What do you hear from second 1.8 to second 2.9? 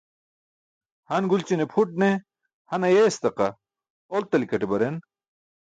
ne, han